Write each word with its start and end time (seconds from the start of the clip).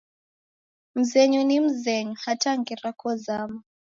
Mzenyu 0.95 1.41
ni 1.47 1.57
mzenyu, 1.65 2.13
hata 2.25 2.49
ngera 2.59 2.89
kozama 3.01 3.59